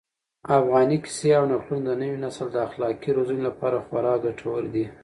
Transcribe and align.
افغاني 0.57 0.97
کيسې 1.05 1.29
او 1.39 1.43
نکلونه 1.51 1.87
د 1.87 1.91
نوي 2.01 2.17
نسل 2.25 2.47
د 2.51 2.57
اخلاقي 2.67 3.09
روزنې 3.17 3.41
لپاره 3.49 3.83
خورا 3.85 4.13
ګټور 4.25 4.63
دي. 4.73 4.85